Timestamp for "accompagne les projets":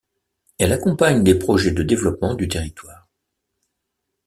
0.73-1.69